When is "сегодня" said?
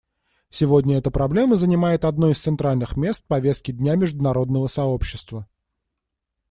0.49-0.97